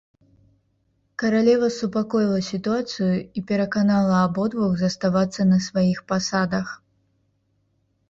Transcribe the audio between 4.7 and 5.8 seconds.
заставацца на